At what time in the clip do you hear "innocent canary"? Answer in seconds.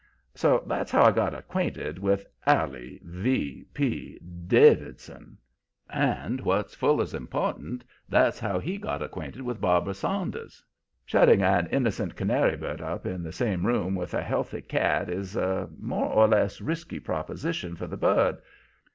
11.67-12.57